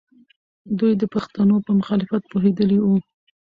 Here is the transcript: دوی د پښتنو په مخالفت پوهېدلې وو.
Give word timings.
دوی 0.79 0.93
د 1.01 1.03
پښتنو 1.13 1.55
په 1.65 1.71
مخالفت 1.79 2.21
پوهېدلې 2.31 2.77
وو. 2.81 2.95